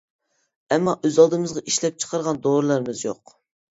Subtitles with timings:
[0.75, 3.37] ئەمما ئۆز ئالدىمىزغا ئىشلەپچىقارغان دورىلىرىمىز يوق.